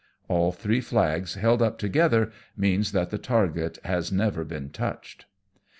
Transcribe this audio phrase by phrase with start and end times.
[0.27, 5.25] All three flags held up together means that the target has never been touched.